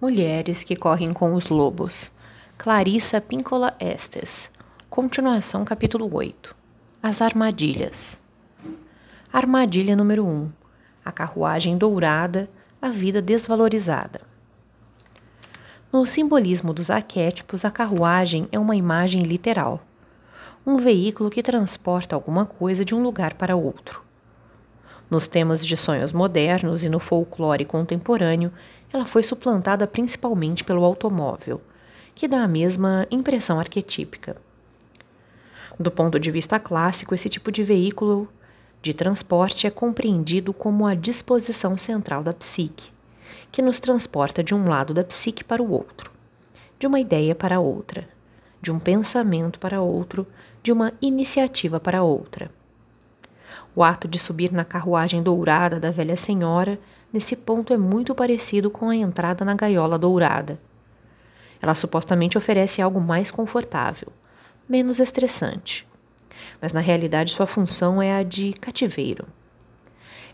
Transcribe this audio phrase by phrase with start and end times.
[0.00, 2.10] Mulheres que correm com os lobos.
[2.56, 4.50] Clarissa Píncola Estes.
[4.88, 6.56] Continuação, capítulo 8.
[7.02, 8.18] As armadilhas.
[9.30, 10.50] Armadilha número 1.
[11.04, 12.48] A carruagem dourada,
[12.80, 14.22] a vida desvalorizada.
[15.92, 19.82] No simbolismo dos arquétipos, a carruagem é uma imagem literal.
[20.66, 24.02] Um veículo que transporta alguma coisa de um lugar para outro.
[25.10, 28.50] Nos temas de sonhos modernos e no folclore contemporâneo,
[28.92, 31.60] ela foi suplantada principalmente pelo automóvel,
[32.14, 34.36] que dá a mesma impressão arquetípica.
[35.78, 38.28] Do ponto de vista clássico, esse tipo de veículo
[38.82, 42.90] de transporte é compreendido como a disposição central da psique,
[43.52, 46.10] que nos transporta de um lado da psique para o outro,
[46.78, 48.08] de uma ideia para outra,
[48.60, 50.26] de um pensamento para outro,
[50.62, 52.50] de uma iniciativa para outra.
[53.74, 56.78] O ato de subir na carruagem dourada da velha senhora,
[57.12, 60.60] nesse ponto, é muito parecido com a entrada na gaiola dourada.
[61.60, 64.08] Ela supostamente oferece algo mais confortável,
[64.68, 65.86] menos estressante.
[66.60, 69.26] Mas na realidade sua função é a de cativeiro.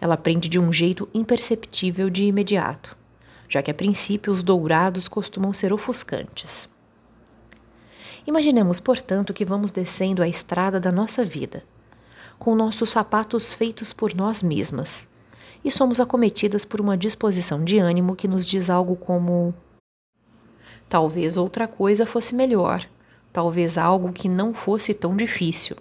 [0.00, 2.96] Ela prende de um jeito imperceptível de imediato,
[3.48, 6.68] já que a princípio os dourados costumam ser ofuscantes.
[8.26, 11.62] Imaginemos, portanto, que vamos descendo a estrada da nossa vida
[12.38, 15.08] com nossos sapatos feitos por nós mesmas,
[15.64, 19.54] e somos acometidas por uma disposição de ânimo que nos diz algo como:
[20.88, 22.86] talvez outra coisa fosse melhor,
[23.32, 25.76] talvez algo que não fosse tão difícil,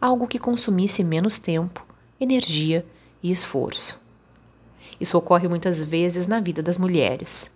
[0.00, 1.84] algo que consumisse menos tempo,
[2.20, 2.86] energia
[3.22, 3.98] e esforço.
[5.00, 7.50] Isso ocorre muitas vezes na vida das mulheres.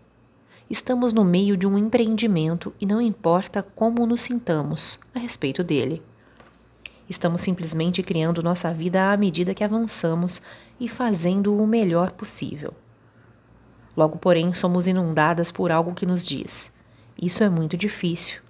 [0.69, 6.03] Estamos no meio de um empreendimento e não importa como nos sintamos a respeito dele.
[7.11, 10.41] Estamos simplesmente criando nossa vida à medida que avançamos
[10.79, 12.73] e fazendo o melhor possível.
[13.97, 16.73] Logo, porém, somos inundadas por algo que nos diz:
[17.21, 18.41] Isso é muito difícil.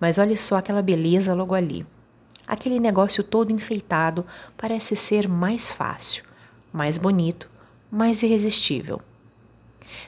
[0.00, 1.86] Mas olhe só aquela beleza logo ali.
[2.48, 4.24] Aquele negócio todo enfeitado
[4.56, 6.24] parece ser mais fácil,
[6.72, 7.50] mais bonito,
[7.90, 8.98] mais irresistível.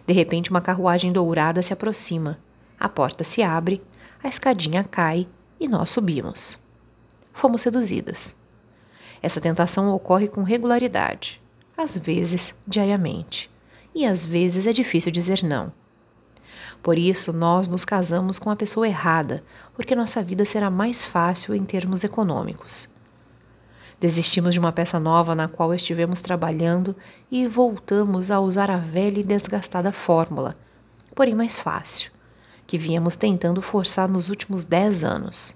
[0.06, 2.38] De repente, uma carruagem dourada se aproxima,
[2.80, 3.82] a porta se abre,
[4.24, 5.28] a escadinha cai
[5.60, 6.64] e nós subimos
[7.36, 8.34] fomos seduzidas.
[9.22, 11.40] Essa tentação ocorre com regularidade,
[11.76, 13.50] às vezes diariamente,
[13.94, 15.70] e às vezes é difícil dizer não.
[16.82, 19.44] Por isso, nós nos casamos com a pessoa errada,
[19.74, 22.88] porque nossa vida será mais fácil em termos econômicos.
[24.00, 26.96] Desistimos de uma peça nova na qual estivemos trabalhando
[27.30, 30.56] e voltamos a usar a velha e desgastada fórmula,
[31.14, 32.10] porém mais fácil,
[32.66, 35.54] que viemos tentando forçar nos últimos dez anos.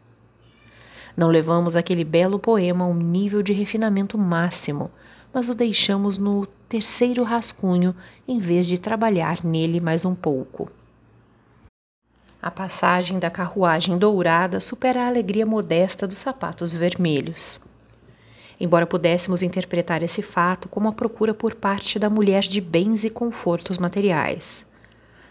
[1.16, 4.90] Não levamos aquele belo poema a um nível de refinamento máximo,
[5.32, 7.94] mas o deixamos no terceiro rascunho
[8.26, 10.70] em vez de trabalhar nele mais um pouco.
[12.42, 17.60] A passagem da carruagem dourada supera a alegria modesta dos sapatos vermelhos.
[18.58, 23.10] Embora pudéssemos interpretar esse fato como a procura por parte da mulher de bens e
[23.10, 24.69] confortos materiais.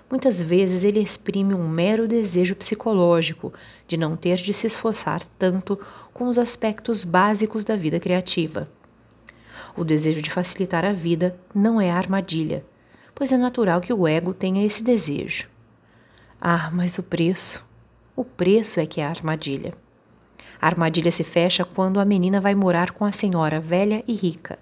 [0.09, 3.53] Muitas vezes ele exprime um mero desejo psicológico
[3.87, 5.79] de não ter de se esforçar tanto
[6.11, 8.67] com os aspectos básicos da vida criativa.
[9.77, 12.65] O desejo de facilitar a vida não é armadilha,
[13.13, 15.47] pois é natural que o ego tenha esse desejo.
[16.41, 17.63] Ah, mas o preço?
[18.15, 19.73] O preço é que é a armadilha.
[20.59, 24.57] A armadilha se fecha quando a menina vai morar com a senhora velha e rica.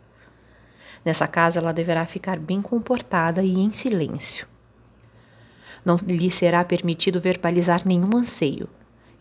[1.05, 4.45] Nessa casa ela deverá ficar bem comportada e em silêncio.
[5.87, 8.67] Não lhe será permitido verbalizar nenhum anseio,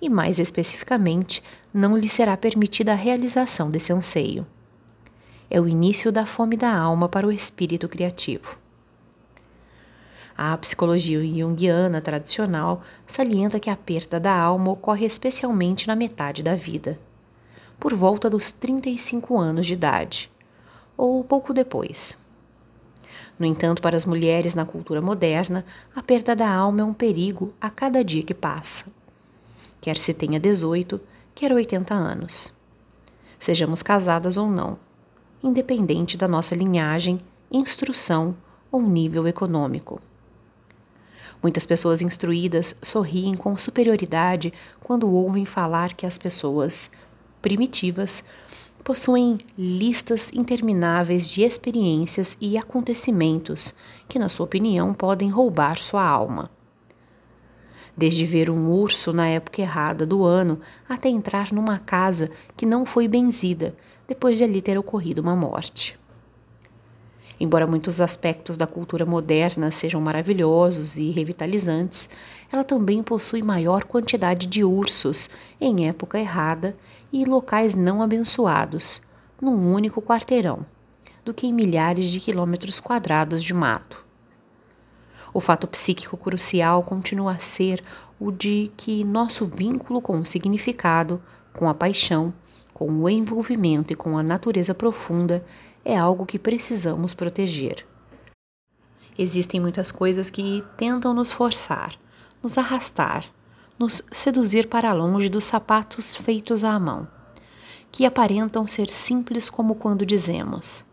[0.03, 1.41] e mais especificamente,
[1.73, 4.45] não lhe será permitida a realização desse anseio.
[5.49, 8.59] É o início da fome da alma para o espírito criativo.
[10.37, 16.57] A psicologia junguiana tradicional salienta que a perda da alma ocorre especialmente na metade da
[16.57, 16.99] vida,
[17.79, 20.29] por volta dos 35 anos de idade,
[20.97, 22.19] ou pouco depois.
[23.39, 25.65] No entanto, para as mulheres na cultura moderna,
[25.95, 28.87] a perda da alma é um perigo a cada dia que passa.
[29.81, 31.01] Quer se tenha 18,
[31.35, 32.53] quer 80 anos.
[33.39, 34.79] Sejamos casadas ou não,
[35.43, 37.21] independente da nossa linhagem,
[37.53, 38.35] instrução
[38.73, 40.01] ou nível econômico.
[41.43, 46.91] Muitas pessoas instruídas sorriem com superioridade quando ouvem falar que as pessoas
[47.43, 48.25] primitivas
[48.87, 53.75] possuem listas intermináveis de experiências e acontecimentos
[54.09, 56.49] que, na sua opinião, podem roubar sua alma.
[57.97, 62.87] Desde ver um urso na época errada do ano até entrar numa casa que não
[62.87, 63.75] foi benzida
[64.07, 65.99] depois de ali ter ocorrido uma morte.
[67.41, 72.09] Embora muitos aspectos da cultura moderna sejam maravilhosos e revitalizantes,
[72.53, 75.29] ela também possui maior quantidade de ursos
[75.61, 76.77] em época errada
[77.13, 79.01] e locais não abençoados,
[79.41, 80.65] num único quarteirão,
[81.25, 84.05] do que em milhares de quilômetros quadrados de mato.
[85.33, 87.85] O fato psíquico crucial continua a ser
[88.19, 91.21] o de que nosso vínculo com o significado,
[91.53, 92.33] com a paixão,
[92.73, 95.45] com o envolvimento e com a natureza profunda
[95.85, 97.87] é algo que precisamos proteger.
[99.19, 101.95] Existem muitas coisas que tentam nos forçar,
[102.43, 103.25] nos arrastar,
[103.79, 107.07] nos seduzir para longe dos sapatos feitos à mão,
[107.93, 110.85] que aparentam ser simples como quando dizemos: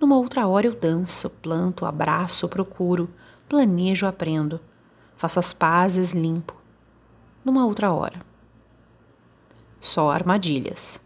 [0.00, 3.08] Numa outra hora eu danço, planto, abraço, procuro,
[3.48, 4.60] planejo, aprendo,
[5.16, 6.60] faço as pazes, limpo.
[7.44, 8.20] Numa outra hora.
[9.80, 11.00] Só armadilhas.